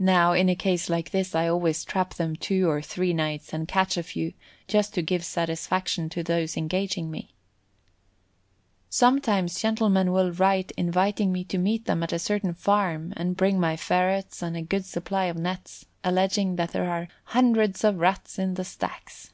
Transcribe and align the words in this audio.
Now, 0.00 0.32
in 0.32 0.48
a 0.48 0.56
case 0.56 0.90
like 0.90 1.10
this 1.12 1.32
I 1.32 1.46
always 1.46 1.84
trap 1.84 2.14
them 2.14 2.34
two 2.34 2.68
or 2.68 2.82
three 2.82 3.12
nights 3.12 3.52
and 3.52 3.68
catch 3.68 3.96
a 3.96 4.02
few, 4.02 4.32
just 4.66 4.92
to 4.94 5.02
give 5.02 5.24
satisfaction 5.24 6.08
to 6.08 6.24
those 6.24 6.56
engaging 6.56 7.12
me. 7.12 7.32
Sometimes 8.90 9.60
gentlemen 9.62 10.10
will 10.10 10.32
write 10.32 10.72
inviting 10.76 11.30
me 11.30 11.44
to 11.44 11.58
meet 11.58 11.84
them 11.84 12.02
at 12.02 12.12
a 12.12 12.18
certain 12.18 12.54
farm, 12.54 13.12
and 13.16 13.36
bring 13.36 13.60
my 13.60 13.76
ferrets 13.76 14.42
and 14.42 14.56
a 14.56 14.62
good 14.62 14.84
supply 14.84 15.26
of 15.26 15.36
nets, 15.36 15.86
alleging 16.02 16.56
that 16.56 16.72
there 16.72 16.90
are 16.90 17.06
"hundreds 17.26 17.84
of 17.84 18.00
Rats 18.00 18.40
in 18.40 18.54
the 18.54 18.64
stacks." 18.64 19.30